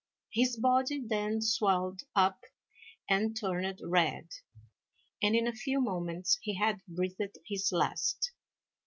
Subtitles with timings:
[0.33, 2.45] His body then swelled up
[3.07, 4.29] and turned red,
[5.21, 8.31] and in a few moments he had breathed his last.